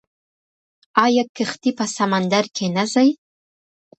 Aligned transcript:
آیا 1.05 1.23
کښتۍ 1.35 1.71
په 1.77 1.85
سمندر 1.95 2.43
کې 2.55 2.65
نه 2.75 2.83
ځي؟ 2.93 3.09